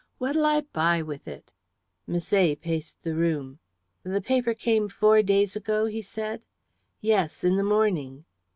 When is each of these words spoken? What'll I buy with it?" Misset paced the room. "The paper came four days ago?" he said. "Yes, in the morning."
What'll 0.17 0.47
I 0.47 0.61
buy 0.73 1.03
with 1.03 1.27
it?" 1.27 1.51
Misset 2.09 2.59
paced 2.59 3.03
the 3.03 3.13
room. 3.13 3.59
"The 4.01 4.19
paper 4.19 4.55
came 4.55 4.89
four 4.89 5.21
days 5.21 5.55
ago?" 5.55 5.85
he 5.85 6.01
said. 6.01 6.41
"Yes, 7.01 7.43
in 7.43 7.55
the 7.55 7.63
morning." 7.63 8.25